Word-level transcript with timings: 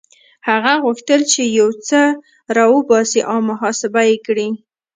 هغه 0.49 0.73
غوښتل 0.83 1.21
چې 1.31 1.41
يو 1.59 1.69
څه 1.87 2.01
را 2.55 2.65
وباسي 2.75 3.21
او 3.31 3.37
محاسبه 3.49 4.01
يې 4.09 4.17
کړي. 4.27 4.49